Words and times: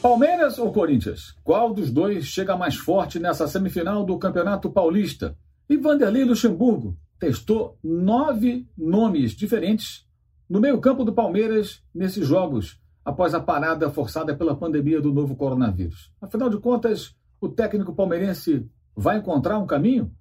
Palmeiras 0.00 0.60
ou 0.60 0.72
Corinthians? 0.72 1.34
Qual 1.42 1.74
dos 1.74 1.90
dois 1.90 2.24
chega 2.24 2.56
mais 2.56 2.76
forte 2.76 3.18
nessa 3.18 3.48
semifinal 3.48 4.04
do 4.04 4.16
Campeonato 4.16 4.70
Paulista? 4.70 5.36
E 5.68 5.76
Vanderlei 5.76 6.24
Luxemburgo 6.24 6.96
testou 7.18 7.76
nove 7.82 8.64
nomes 8.78 9.32
diferentes 9.32 10.06
no 10.48 10.60
meio-campo 10.60 11.04
do 11.04 11.12
Palmeiras 11.12 11.82
nesses 11.92 12.24
jogos, 12.24 12.80
após 13.04 13.34
a 13.34 13.40
parada 13.40 13.90
forçada 13.90 14.36
pela 14.36 14.56
pandemia 14.56 15.00
do 15.00 15.12
novo 15.12 15.34
coronavírus. 15.34 16.12
Afinal 16.22 16.48
de 16.48 16.58
contas, 16.58 17.16
o 17.40 17.48
técnico 17.48 17.92
palmeirense 17.92 18.70
vai 18.96 19.18
encontrar 19.18 19.58
um 19.58 19.66
caminho? 19.66 20.12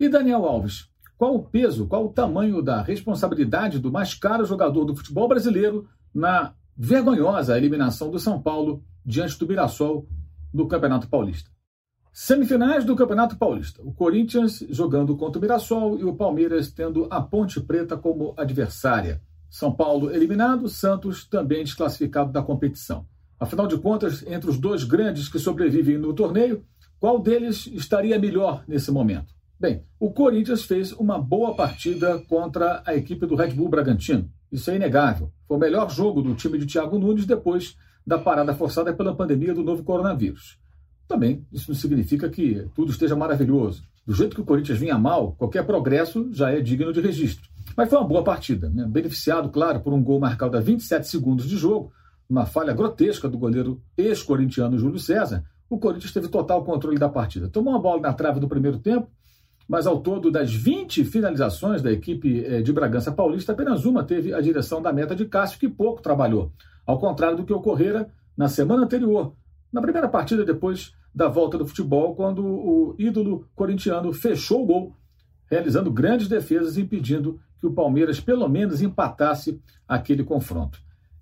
E 0.00 0.08
Daniel 0.08 0.46
Alves? 0.46 0.88
Qual 1.18 1.34
o 1.34 1.42
peso, 1.42 1.86
qual 1.86 2.06
o 2.06 2.12
tamanho 2.12 2.62
da 2.62 2.80
responsabilidade 2.80 3.78
do 3.78 3.92
mais 3.92 4.14
caro 4.14 4.46
jogador 4.46 4.86
do 4.86 4.96
futebol 4.96 5.28
brasileiro 5.28 5.86
na 6.14 6.54
vergonhosa 6.76 7.56
eliminação 7.56 8.10
do 8.10 8.18
São 8.18 8.40
Paulo 8.40 8.84
diante 9.04 9.38
do 9.38 9.46
Mirassol 9.46 10.06
no 10.52 10.68
Campeonato 10.68 11.08
Paulista. 11.08 11.50
Semifinais 12.12 12.84
do 12.84 12.96
Campeonato 12.96 13.36
Paulista. 13.36 13.82
O 13.82 13.92
Corinthians 13.92 14.64
jogando 14.70 15.16
contra 15.16 15.38
o 15.38 15.42
Mirassol 15.42 15.98
e 15.98 16.04
o 16.04 16.14
Palmeiras 16.14 16.70
tendo 16.70 17.06
a 17.10 17.20
Ponte 17.20 17.60
Preta 17.60 17.96
como 17.96 18.34
adversária. 18.36 19.20
São 19.50 19.72
Paulo 19.72 20.10
eliminado, 20.10 20.68
Santos 20.68 21.26
também 21.26 21.62
desclassificado 21.62 22.32
da 22.32 22.42
competição. 22.42 23.06
Afinal 23.38 23.66
de 23.66 23.76
contas, 23.78 24.24
entre 24.26 24.48
os 24.48 24.58
dois 24.58 24.82
grandes 24.82 25.28
que 25.28 25.38
sobrevivem 25.38 25.98
no 25.98 26.14
torneio, 26.14 26.64
qual 26.98 27.18
deles 27.18 27.66
estaria 27.66 28.18
melhor 28.18 28.64
nesse 28.66 28.90
momento? 28.90 29.34
Bem, 29.60 29.84
o 30.00 30.10
Corinthians 30.10 30.64
fez 30.64 30.92
uma 30.92 31.18
boa 31.18 31.54
partida 31.54 32.18
contra 32.28 32.82
a 32.84 32.94
equipe 32.94 33.26
do 33.26 33.36
Red 33.36 33.50
Bull 33.50 33.68
Bragantino. 33.68 34.30
Isso 34.50 34.70
é 34.70 34.76
inegável. 34.76 35.30
Foi 35.46 35.56
o 35.56 35.60
melhor 35.60 35.90
jogo 35.90 36.22
do 36.22 36.34
time 36.34 36.58
de 36.58 36.66
Thiago 36.66 36.98
Nunes 36.98 37.26
depois 37.26 37.76
da 38.06 38.18
parada 38.18 38.54
forçada 38.54 38.92
pela 38.92 39.14
pandemia 39.14 39.52
do 39.52 39.64
novo 39.64 39.82
coronavírus. 39.82 40.58
Também 41.08 41.44
isso 41.52 41.70
não 41.70 41.78
significa 41.78 42.28
que 42.28 42.66
tudo 42.74 42.90
esteja 42.90 43.16
maravilhoso. 43.16 43.82
Do 44.06 44.14
jeito 44.14 44.34
que 44.34 44.40
o 44.40 44.44
Corinthians 44.44 44.78
vinha 44.78 44.98
mal, 44.98 45.32
qualquer 45.32 45.64
progresso 45.64 46.28
já 46.32 46.50
é 46.50 46.60
digno 46.60 46.92
de 46.92 47.00
registro. 47.00 47.48
Mas 47.76 47.88
foi 47.88 47.98
uma 47.98 48.06
boa 48.06 48.22
partida, 48.22 48.70
né? 48.70 48.86
beneficiado, 48.86 49.48
claro, 49.50 49.80
por 49.80 49.92
um 49.92 50.02
gol 50.02 50.20
marcado 50.20 50.56
a 50.56 50.60
27 50.60 51.08
segundos 51.08 51.48
de 51.48 51.56
jogo, 51.56 51.92
uma 52.28 52.46
falha 52.46 52.72
grotesca 52.72 53.28
do 53.28 53.38
goleiro 53.38 53.80
ex-corintiano 53.96 54.78
Júlio 54.78 54.98
César. 54.98 55.44
O 55.68 55.78
Corinthians 55.78 56.12
teve 56.12 56.28
total 56.28 56.64
controle 56.64 56.98
da 56.98 57.08
partida. 57.08 57.48
Tomou 57.48 57.72
uma 57.74 57.80
bola 57.80 58.00
na 58.00 58.12
trave 58.12 58.38
do 58.38 58.48
primeiro 58.48 58.78
tempo, 58.78 59.08
mas 59.68 59.86
ao 59.86 60.00
todo 60.00 60.30
das 60.30 60.52
20 60.52 61.04
finalizações 61.04 61.82
da 61.82 61.90
equipe 61.90 62.44
eh, 62.44 62.62
de 62.62 62.72
Bragança 62.72 63.10
Paulista, 63.10 63.52
apenas 63.52 63.84
uma 63.84 64.04
teve 64.04 64.32
a 64.32 64.40
direção 64.40 64.80
da 64.80 64.92
meta 64.92 65.14
de 65.14 65.24
Cássio, 65.24 65.58
que 65.58 65.68
pouco 65.68 66.00
trabalhou 66.00 66.52
ao 66.86 66.98
contrário 66.98 67.36
do 67.36 67.44
que 67.44 67.52
ocorrera 67.52 68.08
na 68.36 68.48
semana 68.48 68.84
anterior, 68.84 69.34
na 69.72 69.82
primeira 69.82 70.08
partida 70.08 70.44
depois 70.44 70.94
da 71.12 71.28
volta 71.28 71.58
do 71.58 71.66
futebol, 71.66 72.14
quando 72.14 72.44
o 72.44 72.94
ídolo 72.98 73.48
corintiano 73.54 74.12
fechou 74.12 74.62
o 74.62 74.66
gol, 74.66 74.96
realizando 75.50 75.90
grandes 75.90 76.28
defesas, 76.28 76.76
impedindo 76.76 77.40
que 77.58 77.66
o 77.66 77.72
Palmeiras 77.72 78.20
pelo 78.20 78.48
menos 78.48 78.82
empatasse 78.82 79.60
aquele 79.88 80.22
confronto. 80.22 80.78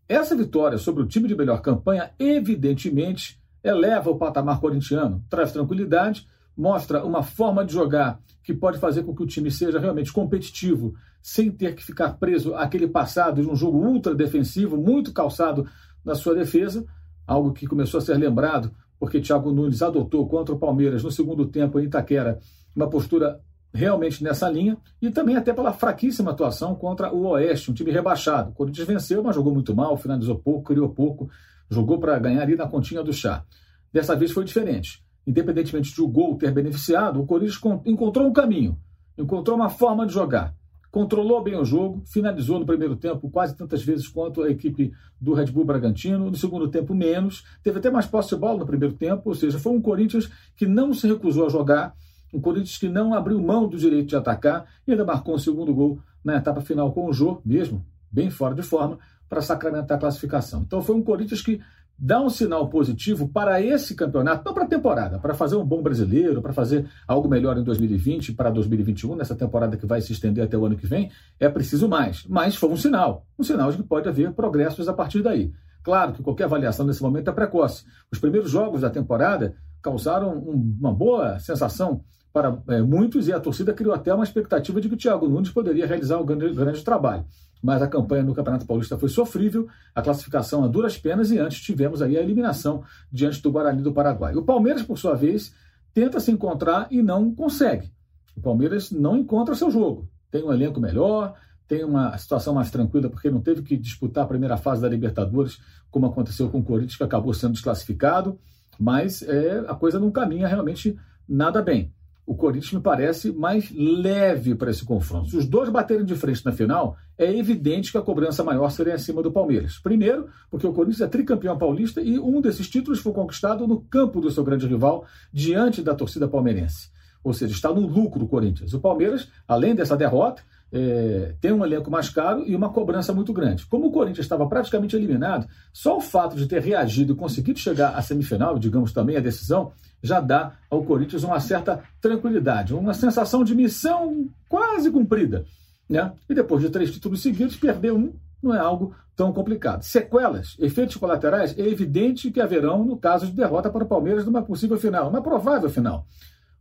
Essa 0.09 0.37
vitória 0.37 0.77
sobre 0.77 1.03
o 1.03 1.07
time 1.07 1.29
de 1.29 1.37
melhor 1.37 1.63
campanha, 1.63 2.11
evidentemente, 2.19 3.41
eleva 3.63 4.11
o 4.11 4.19
patamar 4.19 4.61
corintiano, 4.61 5.25
traz 5.31 5.53
tranquilidade, 5.53 6.29
mostra 6.57 7.05
uma 7.05 7.23
forma 7.23 7.65
de 7.65 7.73
jogar 7.73 8.21
que 8.43 8.55
pode 8.55 8.79
fazer 8.79 9.03
com 9.03 9.15
que 9.15 9.23
o 9.23 9.27
time 9.27 9.51
seja 9.51 9.79
realmente 9.79 10.13
competitivo 10.13 10.95
sem 11.23 11.51
ter 11.51 11.75
que 11.75 11.85
ficar 11.85 12.15
preso 12.15 12.55
àquele 12.55 12.87
passado 12.87 13.41
de 13.41 13.49
um 13.49 13.57
jogo 13.57 13.79
ultra 13.79 14.15
defensivo, 14.15 14.77
muito 14.77 15.13
calçado 15.13 15.67
na 16.05 16.15
sua 16.15 16.35
defesa, 16.35 16.85
algo 17.27 17.53
que 17.53 17.67
começou 17.67 17.99
a 17.99 18.01
ser 18.03 18.19
lembrado 18.19 18.71
porque 18.99 19.21
Thiago 19.21 19.53
Nunes 19.53 19.83
adotou 19.83 20.27
contra 20.27 20.55
o 20.55 20.59
Palmeiras 20.59 21.03
no 21.03 21.11
segundo 21.11 21.47
tempo 21.47 21.79
em 21.79 21.85
Itaquera 21.85 22.39
uma 22.75 22.89
postura 22.89 23.41
realmente 23.73 24.23
nessa 24.23 24.49
linha 24.49 24.79
e 25.03 25.11
também 25.11 25.37
até 25.37 25.53
pela 25.53 25.73
fraquíssima 25.73 26.31
atuação 26.31 26.75
contra 26.75 27.13
o 27.13 27.27
Oeste, 27.27 27.71
um 27.71 27.75
time 27.75 27.91
rebaixado. 27.91 28.51
O 28.51 28.55
Corinthians 28.55 28.87
venceu, 28.87 29.23
mas 29.23 29.35
jogou 29.35 29.53
muito 29.53 29.75
mal, 29.75 29.97
finalizou 29.97 30.39
pouco, 30.39 30.63
criou 30.63 30.89
pouco, 30.89 31.29
jogou 31.69 31.99
para 31.99 32.19
ganhar 32.19 32.43
ali 32.43 32.57
na 32.57 32.67
continha 32.67 33.03
do 33.03 33.13
chá. 33.13 33.45
Dessa 33.93 34.17
vez 34.17 34.31
foi 34.31 34.45
diferente. 34.45 35.04
Independentemente 35.27 35.93
de 35.93 36.03
o 36.03 36.09
gol 36.09 36.37
ter 36.37 36.53
beneficiado, 36.53 37.21
o 37.21 37.27
Corinthians 37.27 37.61
encontrou 37.87 38.27
um 38.27 38.33
caminho, 38.33 38.79
encontrou 39.17 39.57
uma 39.57 39.69
forma 39.69 40.07
de 40.07 40.13
jogar 40.13 40.55
controlou 40.95 41.43
bem 41.43 41.57
o 41.57 41.65
jogo, 41.65 42.05
finalizou 42.07 42.61
no 42.61 42.65
primeiro 42.65 42.95
tempo 42.95 43.29
quase 43.29 43.57
tantas 43.57 43.83
vezes 43.83 44.07
quanto 44.07 44.45
a 44.45 44.49
equipe 44.49 44.93
do 45.21 45.35
Red 45.35 45.47
Bull 45.47 45.65
Bragantino, 45.65 46.31
no 46.31 46.37
segundo 46.37 46.69
tempo 46.69 46.95
menos, 46.95 47.45
teve 47.65 47.81
até 47.81 47.91
mais 47.91 48.07
posse 48.07 48.29
de 48.29 48.37
bola 48.37 48.61
no 48.61 48.65
primeiro 48.65 48.95
tempo, 48.95 49.23
ou 49.25 49.35
seja, 49.35 49.59
foi 49.59 49.73
um 49.73 49.83
Corinthians 49.83 50.31
que 50.55 50.67
não 50.67 50.95
se 50.95 51.09
recusou 51.09 51.47
a 51.47 51.49
jogar, 51.49 51.97
um 52.33 52.41
Corinthians 52.41 52.79
que 52.79 52.89
não 52.89 53.13
abriu 53.13 53.43
mão 53.43 53.67
do 53.67 53.77
direito 53.77 54.07
de 54.07 54.15
atacar 54.15 54.67
e 54.87 54.93
ainda 54.93 55.05
marcou 55.05 55.35
um 55.35 55.39
segundo 55.39 55.75
gol 55.75 55.99
na 56.25 56.37
etapa 56.37 56.61
final 56.61 56.93
com 56.93 57.07
o 57.07 57.13
Jô, 57.13 57.43
mesmo 57.45 57.85
bem 58.09 58.31
fora 58.31 58.55
de 58.55 58.63
forma, 58.63 58.97
para 59.29 59.43
sacramentar 59.43 59.97
a 59.97 60.01
classificação. 60.01 60.63
Então 60.63 60.81
foi 60.81 60.95
um 60.95 61.03
Corinthians 61.03 61.43
que 61.43 61.61
dá 61.99 62.21
um 62.21 62.29
sinal 62.29 62.69
positivo 62.69 63.29
para 63.29 63.61
esse 63.61 63.95
campeonato, 63.95 64.45
não 64.45 64.53
para 64.53 64.65
a 64.65 64.69
temporada, 64.69 65.19
para 65.19 65.35
fazer 65.35 65.57
um 65.57 65.65
bom 65.65 65.83
brasileiro, 65.83 66.43
para 66.43 66.53
fazer 66.53 66.87
algo 67.07 67.29
melhor 67.29 67.57
em 67.57 67.63
2020, 67.63 68.33
para 68.33 68.51
2021, 68.51 69.17
nessa 69.17 69.35
temporada 69.35 69.77
que 69.77 69.87
vai 69.87 70.01
se 70.01 70.13
estender 70.13 70.45
até 70.45 70.57
o 70.57 70.67
ano 70.67 70.77
que 70.77 70.87
vem, 70.87 71.11
é 71.39 71.49
preciso 71.49 71.89
mais. 71.89 72.25
Mas 72.29 72.57
foi 72.57 72.69
um 72.69 72.77
sinal, 72.77 73.27
um 73.39 73.43
sinal 73.43 73.71
de 73.71 73.79
que 73.79 73.83
pode 73.85 74.09
haver 74.09 74.33
progressos 74.33 74.89
a 74.89 74.93
partir 74.93 75.23
daí. 75.23 75.53
Claro 75.83 76.13
que 76.13 76.23
qualquer 76.23 76.45
avaliação 76.45 76.87
nesse 76.87 77.03
momento 77.03 77.29
é 77.29 77.33
precoce. 77.33 77.85
Os 78.11 78.19
primeiros 78.19 78.51
jogos 78.51 78.81
da 78.81 78.91
temporada 78.91 79.55
causaram 79.85 80.39
uma 80.39 80.93
boa 80.93 81.39
sensação 81.39 82.03
para 82.33 82.61
é, 82.69 82.83
muitos 82.83 83.29
e 83.29 83.33
a 83.33 83.39
torcida 83.39 83.73
criou 83.73 83.95
até 83.95 84.13
uma 84.13 84.25
expectativa 84.25 84.81
de 84.81 84.89
que 84.89 84.95
o 84.95 84.99
Thiago 84.99 85.29
Nunes 85.29 85.51
poderia 85.51 85.87
realizar 85.87 86.19
um 86.19 86.25
grande, 86.25 86.53
grande 86.53 86.83
trabalho 86.83 87.25
mas 87.65 87.81
a 87.81 87.89
campanha 87.89 88.23
no 88.23 88.35
Campeonato 88.35 88.67
Paulista 88.67 88.99
foi 88.99 89.09
sofrível, 89.09 89.67
a 89.95 90.03
classificação 90.03 90.63
a 90.63 90.69
duras 90.69 90.99
penas 90.99 91.31
e 91.31 91.39
antes 91.39 91.63
tivemos 91.63 92.03
aí 92.03 92.15
a 92.15 92.21
eliminação 92.21 92.85
diante 93.11 93.41
do 93.41 93.51
Guarani 93.51 93.81
do 93.81 93.91
Paraguai. 93.91 94.37
O 94.37 94.43
Palmeiras, 94.43 94.83
por 94.83 94.99
sua 94.99 95.15
vez, 95.15 95.55
tenta 95.95 96.21
se 96.21 96.31
encontrar 96.31 96.87
e 96.91 97.01
não 97.01 97.35
consegue. 97.35 97.91
O 98.37 98.43
Palmeiras 98.43 98.91
não 98.91 99.17
encontra 99.17 99.55
seu 99.55 99.71
jogo. 99.71 100.07
Tem 100.31 100.45
um 100.45 100.53
elenco 100.53 100.79
melhor, 100.79 101.35
tem 101.67 101.83
uma 101.83 102.15
situação 102.19 102.53
mais 102.53 102.71
tranquila 102.71 103.09
porque 103.09 103.31
não 103.31 103.41
teve 103.41 103.63
que 103.63 103.79
disputar 103.79 104.25
a 104.25 104.29
primeira 104.29 104.59
fase 104.59 104.83
da 104.83 104.89
Libertadores, 104.89 105.59
como 105.91 106.05
aconteceu 106.05 106.51
com 106.51 106.59
o 106.59 106.63
Corinthians, 106.63 106.97
que 106.97 107.03
acabou 107.03 107.33
sendo 107.33 107.55
desclassificado, 107.55 108.39
mas 108.79 109.23
é, 109.23 109.65
a 109.69 109.75
coisa 109.75 109.99
não 109.99 110.11
caminha 110.11 110.49
realmente 110.49 110.97
nada 111.29 111.63
bem 111.63 111.93
o 112.27 112.35
Corinthians 112.35 112.73
me 112.73 112.81
parece 112.81 113.33
mais 113.33 113.71
leve 113.71 114.55
para 114.55 114.71
esse 114.71 114.85
confronto. 114.85 115.29
Se 115.29 115.37
os 115.37 115.47
dois 115.47 115.69
baterem 115.69 116.05
de 116.05 116.15
frente 116.15 116.45
na 116.45 116.53
final, 116.53 116.97
é 117.19 117.37
evidente 117.37 117.93
que 117.93 117.99
a 117.99 118.03
cobrança 118.03 118.43
maior 118.43 118.71
seria 118.71 118.95
em 118.95 118.99
cima 118.99 119.23
do 119.23 119.31
Palmeiras. 119.31 119.79
Primeiro, 119.79 120.29
porque 120.51 120.67
o 120.67 120.73
Corinthians 120.73 121.03
é 121.03 121.07
tricampeão 121.07 121.59
paulista 121.59 122.01
e 122.01 122.19
um 122.19 122.41
desses 122.41 122.69
títulos 122.69 123.01
foi 123.01 123.13
conquistado 123.13 123.67
no 123.67 123.81
campo 123.81 124.21
do 124.21 124.31
seu 124.31 124.43
grande 124.43 124.67
rival, 124.67 125.05
diante 125.33 125.83
da 125.83 125.95
torcida 125.95 126.27
palmeirense. 126.27 126.89
Ou 127.23 127.33
seja, 127.33 127.53
está 127.53 127.73
no 127.73 127.87
lucro 127.87 128.25
o 128.25 128.29
Corinthians. 128.29 128.73
O 128.73 128.81
Palmeiras, 128.81 129.29
além 129.47 129.75
dessa 129.75 129.97
derrota, 129.97 130.43
é, 130.77 131.37
tem 131.41 131.53
um 131.53 131.65
elenco 131.65 131.89
mais 131.89 132.09
caro 132.09 132.43
e 132.45 132.57
uma 132.57 132.69
cobrança 132.69 133.15
muito 133.15 133.33
grande. 133.33 133.65
Como 133.65 133.87
o 133.87 133.93
Corinthians 133.93 134.25
estava 134.25 134.45
praticamente 134.49 134.97
eliminado, 134.97 135.47
só 135.73 135.97
o 135.97 136.01
fato 136.01 136.35
de 136.35 136.49
ter 136.49 136.61
reagido 136.61 137.13
e 137.13 137.17
conseguido 137.17 137.61
chegar 137.61 137.95
à 137.95 138.03
semifinal, 138.03 138.59
digamos 138.59 138.93
também 138.93 139.17
a 139.17 139.21
decisão, 139.21 139.71
já 140.03 140.21
dá 140.21 140.55
ao 140.69 140.83
Corinthians 140.83 141.23
uma 141.23 141.39
certa 141.39 141.81
tranquilidade, 142.01 142.75
uma 142.75 142.93
sensação 142.93 143.45
de 143.45 143.55
missão 143.55 144.29
quase 144.49 144.91
cumprida. 144.91 145.45
Né? 145.89 146.13
E 146.29 146.35
depois 146.35 146.61
de 146.61 146.71
três 146.71 146.91
títulos 146.91 147.23
seguidos, 147.23 147.55
perder 147.55 147.93
um 147.93 148.13
não 148.43 148.53
é 148.53 148.59
algo 148.59 148.93
tão 149.15 149.33
complicado. 149.33 149.85
Sequelas, 149.85 150.57
efeitos 150.59 150.97
colaterais, 150.97 151.57
é 151.57 151.63
evidente 151.63 152.33
que 152.33 152.41
haverão 152.41 152.85
no 152.85 152.97
caso 152.97 153.27
de 153.27 153.33
derrota 153.33 153.71
para 153.71 153.85
o 153.85 153.89
Palmeiras 153.89 154.27
numa 154.27 154.43
possível 154.43 154.77
final, 154.77 155.09
uma 155.09 155.23
provável 155.23 155.71
final. 155.71 156.05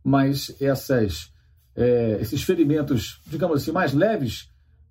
Mas 0.04 0.54
essas 0.60 1.33
é, 1.76 2.18
esses 2.20 2.42
ferimentos, 2.42 3.20
digamos 3.26 3.62
assim, 3.62 3.72
mais 3.72 3.92
leves, 3.92 4.50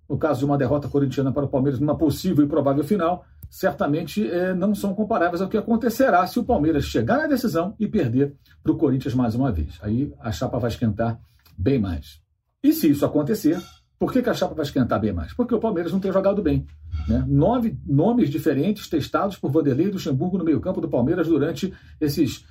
no 0.10 0.18
caso 0.18 0.40
de 0.40 0.46
uma 0.46 0.58
derrota 0.58 0.88
corintiana 0.88 1.32
para 1.32 1.46
o 1.46 1.48
Palmeiras 1.48 1.80
numa 1.80 1.98
possível 1.98 2.44
e 2.44 2.48
provável 2.48 2.84
final, 2.84 3.26
certamente 3.50 4.30
é, 4.30 4.54
não 4.54 4.76
são 4.76 4.94
comparáveis 4.94 5.42
ao 5.42 5.48
que 5.48 5.58
acontecerá 5.58 6.26
se 6.28 6.40
o 6.40 6.44
Palmeiras 6.44 6.86
chegar 6.86 7.18
na 7.18 7.28
decisão 7.28 7.76
e 7.80 7.88
perder 7.88 8.36
para 8.62 8.72
o 8.72 8.78
Corinthians 8.78 9.14
mais 9.14 9.36
uma 9.36 9.52
vez. 9.52 9.80
Aí 9.82 10.14
a 10.20 10.32
chapa 10.32 10.60
vai 10.60 10.70
esquentar 10.70 11.20
bem 11.58 11.80
mais. 11.80 12.22
E 12.64 12.74
se 12.74 12.90
isso 12.90 13.06
acontecer, 13.06 13.62
por 13.98 14.12
que, 14.12 14.22
que 14.22 14.30
a 14.30 14.34
chapa 14.34 14.54
vai 14.54 14.66
esquentar 14.66 15.00
bem 15.00 15.14
mais? 15.14 15.34
Porque 15.34 15.54
o 15.54 15.60
Palmeiras 15.60 15.92
não 15.92 16.00
tem 16.00 16.12
jogado 16.12 16.42
bem. 16.42 16.66
Né? 17.08 17.24
Nove 17.28 17.78
nomes 17.86 18.30
diferentes 18.30 18.90
testados 18.90 19.38
por 19.38 19.52
Vanderlei 19.52 19.88
Luxemburgo 19.88 20.38
no 20.38 20.44
meio-campo 20.44 20.82
do 20.82 20.90
Palmeiras 20.90 21.28
durante 21.28 21.74
esses 22.02 22.46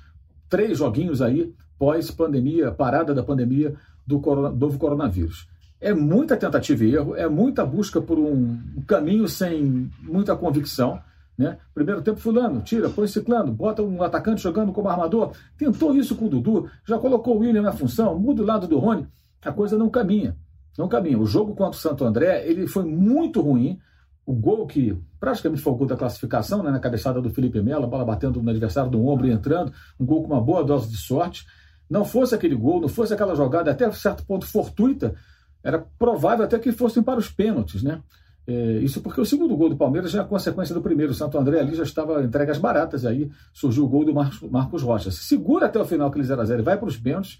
três 0.49 0.77
joguinhos 0.77 1.21
aí, 1.21 1.53
pós-pandemia, 1.77 2.71
parada 2.71 3.13
da 3.13 3.23
pandemia 3.23 3.75
do 4.05 4.19
novo 4.55 4.77
coronavírus. 4.77 5.47
É 5.79 5.93
muita 5.93 6.37
tentativa 6.37 6.83
e 6.85 6.95
erro, 6.95 7.15
é 7.15 7.27
muita 7.27 7.65
busca 7.65 8.01
por 8.01 8.17
um 8.17 8.57
caminho 8.87 9.27
sem 9.27 9.89
muita 10.01 10.35
convicção. 10.35 11.01
Né? 11.37 11.57
Primeiro 11.73 12.01
tempo, 12.01 12.19
fulano, 12.19 12.61
tira, 12.61 12.89
põe 12.89 13.07
ciclano, 13.07 13.51
bota 13.51 13.81
um 13.81 14.01
atacante 14.03 14.41
jogando 14.41 14.71
como 14.71 14.87
armador. 14.87 15.31
Tentou 15.57 15.95
isso 15.95 16.15
com 16.15 16.25
o 16.25 16.29
Dudu, 16.29 16.69
já 16.87 16.97
colocou 16.97 17.35
o 17.35 17.39
William 17.39 17.63
na 17.63 17.73
função, 17.73 18.17
muda 18.17 18.41
o 18.41 18.45
lado 18.45 18.67
do 18.67 18.77
Rony. 18.77 19.07
A 19.43 19.51
coisa 19.51 19.77
não 19.77 19.89
caminha. 19.89 20.37
Não 20.77 20.87
caminha. 20.87 21.19
O 21.19 21.25
jogo 21.25 21.55
contra 21.55 21.77
o 21.77 21.81
Santo 21.81 22.05
André, 22.05 22.47
ele 22.47 22.67
foi 22.67 22.83
muito 22.83 23.41
ruim. 23.41 23.79
O 24.25 24.33
gol 24.33 24.65
que 24.65 24.97
praticamente 25.19 25.61
foi 25.61 25.73
o 25.73 25.75
gol 25.75 25.87
da 25.87 25.97
classificação, 25.97 26.63
né, 26.63 26.71
na 26.71 26.79
cabeçada 26.79 27.21
do 27.21 27.29
Felipe 27.29 27.61
Melo, 27.61 27.83
a 27.83 27.87
bola 27.87 28.05
batendo 28.05 28.41
no 28.41 28.49
adversário 28.49 28.89
do 28.89 29.05
ombro 29.05 29.27
e 29.27 29.31
entrando, 29.31 29.73
um 29.99 30.05
gol 30.05 30.21
com 30.21 30.33
uma 30.33 30.41
boa 30.41 30.63
dose 30.63 30.89
de 30.89 30.97
sorte. 30.97 31.45
Não 31.89 32.05
fosse 32.05 32.33
aquele 32.33 32.55
gol, 32.55 32.81
não 32.81 32.87
fosse 32.87 33.13
aquela 33.13 33.35
jogada 33.35 33.71
até 33.71 33.89
certo 33.91 34.25
ponto 34.25 34.45
fortuita, 34.45 35.15
era 35.63 35.79
provável 35.97 36.45
até 36.45 36.59
que 36.59 36.71
fossem 36.71 37.01
para 37.01 37.19
os 37.19 37.29
pênaltis, 37.29 37.83
né? 37.83 38.01
É, 38.45 38.79
isso 38.79 39.01
porque 39.01 39.21
o 39.21 39.25
segundo 39.25 39.55
gol 39.55 39.69
do 39.69 39.77
Palmeiras 39.77 40.11
já 40.11 40.19
é 40.19 40.21
a 40.21 40.27
consequência 40.27 40.75
do 40.75 40.81
primeiro. 40.81 41.13
O 41.13 41.15
Santo 41.15 41.37
André 41.37 41.59
ali 41.59 41.75
já 41.75 41.83
estava 41.83 42.21
entregue 42.23 42.51
as 42.51 42.57
baratas, 42.57 43.05
aí 43.05 43.31
surgiu 43.53 43.85
o 43.85 43.87
gol 43.87 44.03
do 44.03 44.13
Marcos, 44.13 44.41
Marcos 44.49 44.81
Rocha. 44.81 45.11
Se 45.11 45.23
segura 45.23 45.67
até 45.67 45.79
o 45.79 45.85
final 45.85 46.09
aquele 46.09 46.25
0x0 46.25 46.59
e 46.59 46.61
vai 46.61 46.77
para 46.77 46.87
os 46.87 46.97
pênaltis, 46.97 47.39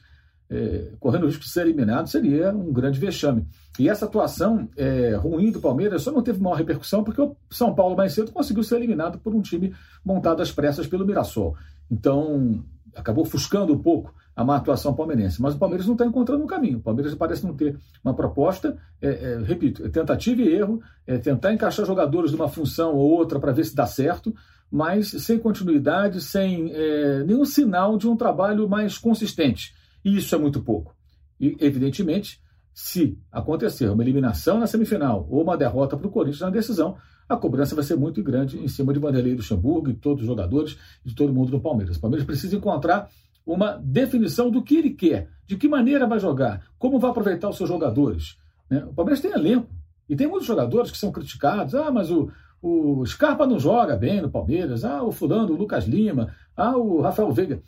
é, 0.50 0.92
correndo 1.00 1.24
o 1.24 1.26
risco 1.26 1.44
de 1.44 1.50
ser 1.50 1.62
eliminado, 1.62 2.08
seria 2.08 2.52
um 2.52 2.72
grande 2.72 3.00
vexame. 3.00 3.46
E 3.78 3.90
essa 3.90 4.06
atuação 4.06 4.70
é, 4.78 5.16
ruim 5.16 5.52
do 5.52 5.60
Palmeiras 5.60 6.04
só 6.04 6.12
não 6.12 6.22
teve 6.22 6.40
maior 6.40 6.56
repercussão 6.56 7.04
porque 7.04 7.22
o 7.22 7.36
São 7.50 7.74
Paulo 7.74 7.98
mais 7.98 8.14
cedo 8.14 8.32
conseguiu 8.32 8.64
ser 8.64 8.78
eliminado 8.78 9.18
por 9.20 9.34
um 9.34 9.42
time 9.42 9.74
montado 10.06 10.42
às 10.42 10.52
pressas 10.52 10.88
pelo 10.88 11.06
Mirassol. 11.06 11.56
Então, 11.92 12.64
acabou 12.96 13.24
ofuscando 13.24 13.74
um 13.74 13.80
pouco 13.80 14.14
a 14.36 14.44
má 14.44 14.56
atuação 14.56 14.94
palmeirense. 14.94 15.42
Mas 15.42 15.56
o 15.56 15.60
Palmeiras 15.60 15.86
não 15.86 15.94
está 15.94 16.06
encontrando 16.06 16.44
um 16.44 16.48
caminho. 16.48 16.80
O 16.80 16.82
Palmeiras 16.82 17.14
parece 17.16 17.46
não 17.46 17.54
ter 17.54 17.78
uma 18.04 18.14
proposta, 18.14 18.78
é, 19.02 19.08
é, 19.08 19.38
repito, 19.44 19.86
é 19.86 19.90
tentativa 19.90 20.42
e 20.42 20.54
erro, 20.54 20.82
é 21.06 21.18
tentar 21.18 21.54
encaixar 21.54 21.86
jogadores 21.86 22.32
numa 22.32 22.50
função 22.50 22.96
ou 22.96 23.12
outra 23.12 23.40
para 23.40 23.52
ver 23.52 23.64
se 23.64 23.76
dá 23.76 23.86
certo, 23.86 24.34
mas 24.72 25.10
sem 25.10 25.38
continuidade, 25.38 26.20
sem 26.20 26.72
é, 26.74 27.24
nenhum 27.24 27.46
sinal 27.46 27.98
de 27.98 28.08
um 28.08 28.16
trabalho 28.16 28.68
mais 28.68 28.98
consistente. 28.98 29.74
E 30.04 30.18
isso 30.18 30.34
é 30.34 30.38
muito 30.38 30.62
pouco. 30.62 30.96
E, 31.40 31.56
evidentemente, 31.60 32.42
se 32.74 33.18
acontecer 33.32 33.88
uma 33.90 34.04
eliminação 34.04 34.60
na 34.60 34.66
semifinal 34.66 35.28
ou 35.30 35.44
uma 35.44 35.56
derrota 35.56 35.96
para 35.96 36.08
o 36.08 36.12
Corinthians 36.12 36.42
na 36.42 36.50
decisão, 36.50 36.98
a 37.28 37.36
cobrança 37.38 37.76
vai 37.76 37.84
ser 37.84 37.96
muito 37.96 38.22
grande 38.22 38.58
em 38.58 38.68
cima 38.68 38.94
de 38.94 39.00
Vanderlei 39.00 39.36
Luxemburgo 39.36 39.90
e 39.90 39.94
todos 39.94 40.22
os 40.22 40.28
jogadores, 40.28 40.78
de 41.04 41.16
todo 41.16 41.34
mundo 41.34 41.52
do 41.52 41.60
Palmeiras. 41.60 41.98
O 41.98 42.02
Palmeiras 42.02 42.26
precisa 42.26 42.56
encontrar 42.56 43.10
uma 43.46 43.74
definição 43.84 44.50
do 44.50 44.64
que 44.64 44.76
ele 44.76 44.92
quer, 44.92 45.30
de 45.46 45.58
que 45.58 45.68
maneira 45.68 46.08
vai 46.08 46.20
jogar, 46.20 46.66
como 46.78 47.00
vai 47.00 47.12
aproveitar 47.12 47.50
os 47.50 47.58
seus 47.58 47.70
jogadores. 47.70 48.38
Né? 48.70 48.84
O 48.86 48.94
Palmeiras 48.94 49.22
tem 49.22 49.32
elenco 49.32 49.68
e 50.08 50.16
tem 50.16 50.28
muitos 50.28 50.48
jogadores 50.48 50.92
que 50.92 50.98
são 50.98 51.12
criticados. 51.12 51.76
Ah, 51.76 51.92
mas 51.92 52.10
o, 52.10 52.32
o 52.62 53.06
Scarpa 53.06 53.46
não 53.46 53.60
joga 53.60 53.96
bem 53.96 54.22
no 54.22 54.30
Palmeiras. 54.30 54.86
Ah, 54.86 55.04
o 55.04 55.12
Fulano, 55.12 55.54
o 55.54 55.58
Lucas 55.58 55.86
Lima. 55.86 56.34
Ah, 56.56 56.78
o 56.78 57.02
Rafael 57.02 57.32
Veiga. 57.32 57.62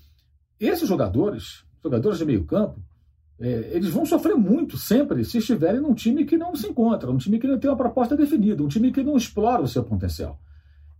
Esses 0.59 0.87
jogadores, 0.87 1.65
jogadores 1.83 2.17
de 2.17 2.25
meio 2.25 2.45
campo, 2.45 2.79
é, 3.39 3.71
eles 3.73 3.89
vão 3.89 4.05
sofrer 4.05 4.35
muito 4.35 4.77
sempre 4.77 5.23
se 5.25 5.39
estiverem 5.39 5.81
num 5.81 5.93
time 5.93 6.25
que 6.25 6.37
não 6.37 6.55
se 6.55 6.67
encontra, 6.67 7.11
um 7.11 7.17
time 7.17 7.37
que 7.37 7.47
não 7.47 7.59
tem 7.59 7.69
uma 7.69 7.75
proposta 7.75 8.15
definida, 8.15 8.63
um 8.63 8.67
time 8.67 8.91
que 8.91 9.03
não 9.03 9.17
explora 9.17 9.61
o 9.61 9.67
seu 9.67 9.83
potencial. 9.83 10.39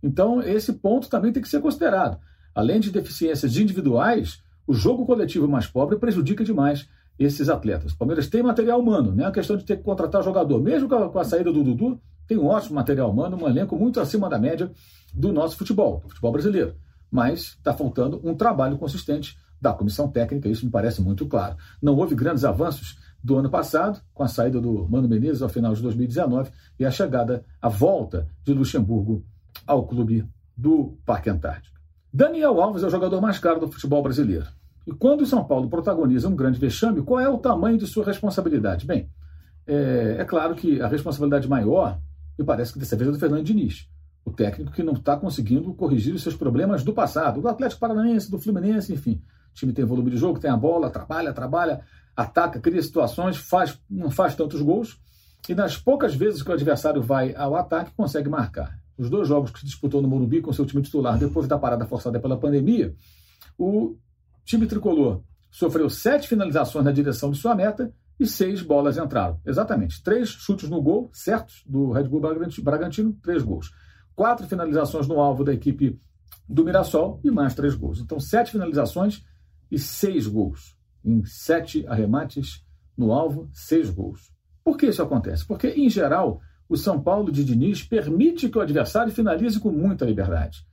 Então, 0.02 0.42
esse 0.42 0.74
ponto 0.74 1.08
também 1.08 1.32
tem 1.32 1.42
que 1.42 1.48
ser 1.48 1.60
considerado. 1.60 2.18
Além 2.54 2.80
de 2.80 2.90
deficiências 2.90 3.56
individuais, 3.56 4.42
o 4.66 4.74
jogo 4.74 5.06
coletivo 5.06 5.48
mais 5.48 5.66
pobre 5.66 5.96
prejudica 5.96 6.44
demais 6.44 6.88
esses 7.18 7.48
atletas. 7.48 7.92
O 7.92 7.98
Palmeiras 7.98 8.28
tem 8.28 8.42
material 8.42 8.80
humano, 8.80 9.14
não 9.14 9.24
é 9.24 9.28
a 9.28 9.32
questão 9.32 9.56
de 9.56 9.64
ter 9.64 9.78
que 9.78 9.82
contratar 9.82 10.22
jogador. 10.22 10.62
Mesmo 10.62 10.88
com 10.88 10.94
a, 10.94 11.08
com 11.08 11.18
a 11.18 11.24
saída 11.24 11.50
do 11.50 11.64
Dudu, 11.64 12.00
tem 12.26 12.36
um 12.36 12.46
ótimo 12.46 12.74
material 12.74 13.10
humano, 13.10 13.38
um 13.42 13.48
elenco 13.48 13.76
muito 13.76 14.00
acima 14.00 14.28
da 14.28 14.38
média 14.38 14.70
do 15.14 15.32
nosso 15.32 15.56
futebol, 15.56 16.00
do 16.00 16.08
futebol 16.08 16.32
brasileiro. 16.32 16.74
Mas 17.10 17.56
está 17.56 17.72
faltando 17.72 18.20
um 18.22 18.34
trabalho 18.34 18.76
consistente 18.76 19.38
da 19.60 19.72
comissão 19.72 20.08
técnica, 20.08 20.48
isso 20.48 20.64
me 20.64 20.70
parece 20.70 21.00
muito 21.00 21.26
claro. 21.26 21.56
Não 21.80 21.96
houve 21.96 22.14
grandes 22.14 22.44
avanços 22.44 22.98
do 23.22 23.36
ano 23.36 23.50
passado, 23.50 24.00
com 24.14 24.22
a 24.22 24.28
saída 24.28 24.60
do 24.60 24.86
Mano 24.88 25.08
Menezes 25.08 25.42
ao 25.42 25.48
final 25.48 25.74
de 25.74 25.82
2019 25.82 26.50
e 26.78 26.84
a 26.84 26.90
chegada, 26.90 27.44
a 27.60 27.68
volta 27.68 28.28
de 28.44 28.52
Luxemburgo 28.52 29.24
ao 29.66 29.86
clube 29.86 30.24
do 30.56 30.96
Parque 31.04 31.28
Antártico. 31.28 31.76
Daniel 32.12 32.60
Alves 32.60 32.82
é 32.82 32.86
o 32.86 32.90
jogador 32.90 33.20
mais 33.20 33.38
caro 33.38 33.60
do 33.60 33.70
futebol 33.70 34.02
brasileiro. 34.02 34.46
E 34.86 34.92
quando 34.92 35.22
o 35.22 35.26
São 35.26 35.44
Paulo 35.44 35.68
protagoniza 35.68 36.28
um 36.28 36.36
grande 36.36 36.60
vexame, 36.60 37.02
qual 37.02 37.18
é 37.18 37.28
o 37.28 37.38
tamanho 37.38 37.76
de 37.76 37.86
sua 37.86 38.04
responsabilidade? 38.04 38.86
Bem, 38.86 39.10
é, 39.66 40.16
é 40.20 40.24
claro 40.24 40.54
que 40.54 40.80
a 40.80 40.86
responsabilidade 40.86 41.48
maior, 41.48 41.98
me 42.38 42.44
parece 42.44 42.72
que 42.72 42.78
dessa 42.78 42.96
vez 42.96 43.08
é 43.08 43.12
do 43.12 43.18
Fernando 43.18 43.42
Diniz, 43.42 43.88
o 44.24 44.30
técnico 44.30 44.72
que 44.72 44.82
não 44.82 44.92
está 44.92 45.16
conseguindo 45.16 45.74
corrigir 45.74 46.14
os 46.14 46.22
seus 46.22 46.36
problemas 46.36 46.84
do 46.84 46.92
passado, 46.92 47.40
do 47.40 47.48
Atlético 47.48 47.80
Paranaense, 47.80 48.30
do 48.30 48.38
Fluminense, 48.38 48.92
enfim. 48.92 49.20
Time 49.56 49.72
tem 49.72 49.84
volume 49.84 50.10
de 50.10 50.18
jogo, 50.18 50.38
tem 50.38 50.50
a 50.50 50.56
bola, 50.56 50.90
trabalha, 50.90 51.32
trabalha, 51.32 51.80
ataca, 52.14 52.60
cria 52.60 52.82
situações, 52.82 53.36
faz, 53.36 53.80
não 53.90 54.10
faz 54.10 54.34
tantos 54.34 54.60
gols. 54.60 55.00
E 55.48 55.54
nas 55.54 55.78
poucas 55.78 56.14
vezes 56.14 56.42
que 56.42 56.50
o 56.50 56.52
adversário 56.52 57.02
vai 57.02 57.34
ao 57.34 57.56
ataque, 57.56 57.90
consegue 57.96 58.28
marcar. 58.28 58.78
Os 58.98 59.08
dois 59.08 59.26
jogos 59.26 59.50
que 59.50 59.64
disputou 59.64 60.02
no 60.02 60.08
Morumbi 60.08 60.40
com 60.40 60.52
seu 60.52 60.66
time 60.66 60.82
titular 60.82 61.18
depois 61.18 61.48
da 61.48 61.58
parada 61.58 61.86
forçada 61.86 62.20
pela 62.20 62.36
pandemia, 62.36 62.94
o 63.58 63.96
time 64.44 64.66
tricolor 64.66 65.22
sofreu 65.50 65.88
sete 65.88 66.28
finalizações 66.28 66.84
na 66.84 66.92
direção 66.92 67.30
de 67.30 67.38
sua 67.38 67.54
meta 67.54 67.92
e 68.20 68.26
seis 68.26 68.60
bolas 68.60 68.98
entraram. 68.98 69.40
Exatamente. 69.44 70.02
Três 70.02 70.28
chutes 70.28 70.68
no 70.68 70.82
gol, 70.82 71.10
certos, 71.12 71.62
do 71.66 71.92
Red 71.92 72.04
Bull 72.04 72.20
Bragantino, 72.62 73.16
três 73.22 73.42
gols. 73.42 73.72
Quatro 74.14 74.46
finalizações 74.46 75.06
no 75.06 75.20
alvo 75.20 75.44
da 75.44 75.52
equipe 75.52 76.00
do 76.48 76.64
Mirassol 76.64 77.20
e 77.22 77.30
mais 77.30 77.54
três 77.54 77.74
gols. 77.74 78.00
Então, 78.00 78.18
sete 78.18 78.52
finalizações 78.52 79.24
e 79.70 79.78
seis 79.78 80.26
gols. 80.26 80.76
Em 81.04 81.24
sete 81.24 81.86
arremates 81.86 82.64
no 82.96 83.12
alvo, 83.12 83.48
seis 83.52 83.90
gols. 83.90 84.32
Por 84.64 84.76
que 84.76 84.86
isso 84.86 85.02
acontece? 85.02 85.46
Porque, 85.46 85.68
em 85.68 85.88
geral, 85.88 86.40
o 86.68 86.76
São 86.76 87.00
Paulo 87.00 87.30
de 87.30 87.44
Diniz 87.44 87.82
permite 87.82 88.48
que 88.48 88.58
o 88.58 88.60
adversário 88.60 89.12
finalize 89.12 89.60
com 89.60 89.70
muita 89.70 90.04
liberdade. 90.04 90.66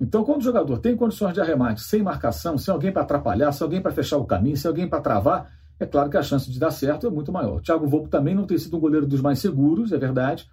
Então, 0.00 0.24
quando 0.24 0.40
o 0.40 0.44
jogador 0.44 0.78
tem 0.78 0.96
condições 0.96 1.34
de 1.34 1.40
arremate 1.40 1.80
sem 1.82 2.02
marcação, 2.02 2.56
sem 2.58 2.72
alguém 2.72 2.92
para 2.92 3.02
atrapalhar, 3.02 3.52
sem 3.52 3.64
alguém 3.64 3.80
para 3.80 3.92
fechar 3.92 4.16
o 4.16 4.24
caminho, 4.24 4.56
sem 4.56 4.68
alguém 4.68 4.88
para 4.88 5.00
travar, 5.00 5.52
é 5.78 5.86
claro 5.86 6.08
que 6.08 6.16
a 6.16 6.22
chance 6.22 6.50
de 6.50 6.58
dar 6.58 6.70
certo 6.70 7.06
é 7.06 7.10
muito 7.10 7.30
maior. 7.32 7.58
O 7.58 7.60
Thiago 7.60 7.86
Volpe 7.86 8.08
também 8.08 8.34
não 8.34 8.46
tem 8.46 8.58
sido 8.58 8.76
um 8.76 8.80
goleiro 8.80 9.06
dos 9.06 9.20
mais 9.20 9.38
seguros, 9.38 9.92
é 9.92 9.98
verdade, 9.98 10.48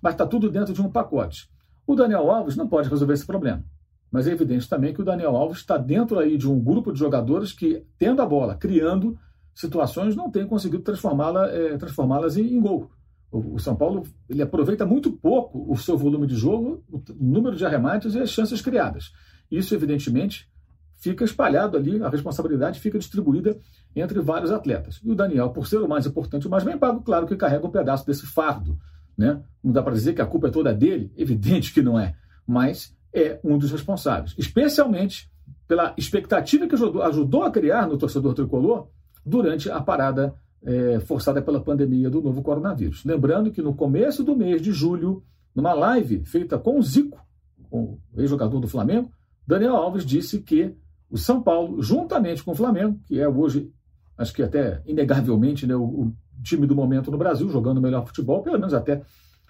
mas 0.00 0.14
está 0.14 0.26
tudo 0.26 0.50
dentro 0.50 0.72
de 0.72 0.80
um 0.80 0.90
pacote. 0.90 1.50
O 1.86 1.94
Daniel 1.94 2.30
Alves 2.30 2.56
não 2.56 2.68
pode 2.68 2.88
resolver 2.88 3.14
esse 3.14 3.26
problema. 3.26 3.64
Mas 4.10 4.26
é 4.26 4.32
evidente 4.32 4.68
também 4.68 4.94
que 4.94 5.02
o 5.02 5.04
Daniel 5.04 5.36
Alves 5.36 5.58
está 5.58 5.76
dentro 5.76 6.18
aí 6.18 6.36
de 6.38 6.48
um 6.48 6.58
grupo 6.58 6.92
de 6.92 6.98
jogadores 6.98 7.52
que, 7.52 7.84
tendo 7.98 8.22
a 8.22 8.26
bola, 8.26 8.54
criando 8.54 9.18
situações, 9.54 10.14
não 10.14 10.30
tem 10.30 10.46
conseguido 10.46 10.82
transformá-las 10.82 11.52
é, 11.52 11.76
transformá 11.76 12.20
em, 12.36 12.56
em 12.56 12.60
gol. 12.60 12.90
O, 13.30 13.58
São 13.58 13.76
Paulo 13.76 14.04
ele 14.28 14.40
aproveita 14.40 14.86
muito 14.86 15.12
pouco 15.12 15.70
o 15.70 15.76
seu 15.76 15.98
volume 15.98 16.26
de 16.26 16.34
jogo, 16.34 16.82
o 16.90 17.02
número 17.20 17.54
de 17.56 17.66
arremates 17.66 18.14
e 18.14 18.20
as 18.20 18.30
chances 18.30 18.62
criadas. 18.62 19.12
Isso, 19.50 19.74
evidentemente, 19.74 20.48
fica 20.96 21.24
espalhado 21.24 21.76
ali, 21.76 22.02
a 22.02 22.08
responsabilidade 22.08 22.80
fica 22.80 22.98
distribuída 22.98 23.58
entre 23.94 24.20
vários 24.20 24.50
atletas. 24.50 25.00
E 25.04 25.10
o 25.10 25.14
Daniel, 25.14 25.50
por 25.50 25.66
ser 25.66 25.78
o 25.78 25.88
mais 25.88 26.06
importante, 26.06 26.46
o 26.46 26.50
mais 26.50 26.64
bem 26.64 26.78
pago, 26.78 27.02
claro 27.02 27.26
que 27.26 27.36
carrega 27.36 27.66
um 27.66 27.70
pedaço 27.70 28.06
desse 28.06 28.26
fardo. 28.26 28.78
Né? 29.16 29.42
Não 29.62 29.72
dá 29.72 29.82
para 29.82 29.92
dizer 29.92 30.14
que 30.14 30.22
a 30.22 30.26
culpa 30.26 30.48
é 30.48 30.50
toda 30.50 30.72
dele, 30.72 31.12
evidente 31.16 31.74
que 31.74 31.82
não 31.82 31.98
é, 31.98 32.14
mas 32.46 32.96
é 33.18 33.40
um 33.44 33.58
dos 33.58 33.70
responsáveis, 33.70 34.34
especialmente 34.38 35.30
pela 35.66 35.94
expectativa 35.96 36.66
que 36.66 36.74
ajudou 36.74 37.42
a 37.42 37.50
criar 37.50 37.86
no 37.86 37.98
torcedor 37.98 38.34
tricolor 38.34 38.88
durante 39.24 39.70
a 39.70 39.80
parada 39.80 40.34
é, 40.62 40.98
forçada 41.00 41.42
pela 41.42 41.60
pandemia 41.60 42.10
do 42.10 42.22
novo 42.22 42.42
coronavírus. 42.42 43.04
Lembrando 43.04 43.50
que 43.50 43.62
no 43.62 43.74
começo 43.74 44.24
do 44.24 44.34
mês 44.34 44.62
de 44.62 44.72
julho, 44.72 45.22
numa 45.54 45.74
live 45.74 46.24
feita 46.24 46.58
com 46.58 46.78
o 46.78 46.82
Zico, 46.82 47.18
o 47.70 47.98
ex-jogador 48.16 48.58
do 48.60 48.66
Flamengo, 48.66 49.10
Daniel 49.46 49.76
Alves 49.76 50.04
disse 50.04 50.40
que 50.40 50.74
o 51.10 51.16
São 51.16 51.42
Paulo, 51.42 51.82
juntamente 51.82 52.42
com 52.42 52.52
o 52.52 52.54
Flamengo, 52.54 52.98
que 53.06 53.20
é 53.20 53.28
hoje, 53.28 53.70
acho 54.16 54.32
que 54.32 54.42
até 54.42 54.82
inegavelmente, 54.86 55.66
né, 55.66 55.74
o, 55.76 55.82
o 55.82 56.14
time 56.42 56.66
do 56.66 56.74
momento 56.74 57.10
no 57.10 57.18
Brasil, 57.18 57.48
jogando 57.48 57.78
o 57.78 57.82
melhor 57.82 58.06
futebol, 58.06 58.42
pelo 58.42 58.58
menos 58.58 58.74
até 58.74 59.02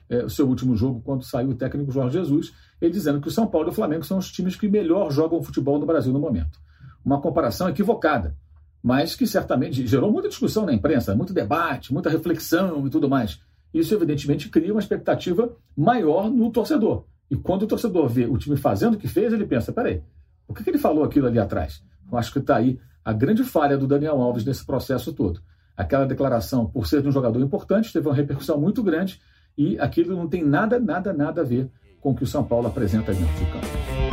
é, 0.09 0.25
o 0.25 0.31
seu 0.31 0.49
último 0.49 0.77
jogo, 0.77 1.01
quando 1.05 1.25
saiu 1.25 1.51
o 1.51 1.55
técnico 1.55 1.93
Jorge 1.93 2.19
Jesus, 2.19 2.53
ele 2.81 2.93
dizendo 2.93 3.21
que 3.21 3.29
o 3.29 3.31
São 3.31 3.47
Paulo 3.47 3.69
e 3.69 3.71
o 3.71 3.75
Flamengo 3.75 4.05
são 4.05 4.19
os 4.19 4.31
times 4.31 4.57
que 4.57 4.69
melhor 4.69 5.11
jogam 5.11 5.43
futebol 5.43 5.79
no 5.79 5.87
Brasil 5.87 6.13
no 6.13 6.21
momento. 6.21 6.59
Uma 7.05 7.21
comparação 7.21 7.69
equivocada 7.69 8.37
mas 8.83 9.15
que 9.15 9.27
certamente 9.27 9.87
gerou 9.87 10.11
muita 10.11 10.29
discussão 10.29 10.65
na 10.65 10.73
imprensa, 10.73 11.15
muito 11.15 11.33
debate, 11.35 11.93
muita 11.93 12.09
reflexão 12.09 12.87
e 12.87 12.91
tudo 12.91 13.09
mais. 13.09 13.41
Isso, 13.73 13.93
evidentemente, 13.95 14.49
cria 14.49 14.73
uma 14.73 14.81
expectativa 14.81 15.55
maior 15.77 16.31
no 16.31 16.51
torcedor. 16.51 17.05
E 17.31 17.37
quando 17.37 17.65
o 17.65 17.67
torcedor 17.67 18.09
vê 18.09 18.25
o 18.25 18.39
time 18.39 18.57
fazendo 18.57 18.95
o 18.95 18.97
que 18.97 19.09
fez, 19.09 19.33
ele 19.33 19.47
pensa: 19.47 19.73
peraí, 19.73 20.03
que, 20.55 20.65
que 20.65 20.71
ele 20.71 20.79
falou 20.79 21.05
aquilo 21.05 21.27
ali 21.27 21.39
atrás? 21.39 21.83
Eu 22.11 22.17
acho 22.17 22.33
que 22.33 22.39
está 22.39 22.57
aí 22.57 22.79
a 23.05 23.13
grande 23.13 23.45
falha 23.45 23.77
do 23.77 23.87
Daniel 23.87 24.21
Alves 24.21 24.45
nesse 24.45 24.65
processo 24.65 25.13
todo. 25.13 25.41
Aquela 25.77 26.07
declaração, 26.07 26.67
por 26.67 26.87
ser 26.87 27.03
de 27.03 27.09
um 27.09 27.13
jogador 27.13 27.41
importante, 27.41 27.93
teve 27.93 28.09
uma 28.09 28.15
repercussão 28.15 28.59
muito 28.59 28.83
grande 28.83 29.21
e 29.59 29.79
aquilo 29.81 30.17
não 30.17 30.29
tem 30.29 30.45
nada, 30.45 30.79
nada, 30.79 31.13
nada 31.13 31.41
a 31.41 31.45
ver 31.45 31.69
com 32.01 32.13
o 32.13 32.15
que 32.15 32.23
o 32.23 32.27
São 32.27 32.45
Paulo 32.45 32.69
apresenta 32.69 33.13
dentro 33.13 33.35
de 33.35 33.45
campo. 33.51 34.08